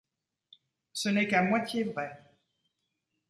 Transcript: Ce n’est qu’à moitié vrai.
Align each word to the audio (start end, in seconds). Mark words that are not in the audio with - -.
Ce 0.93 1.09
n’est 1.09 1.27
qu’à 1.27 1.43
moitié 1.43 1.83
vrai. 1.83 2.23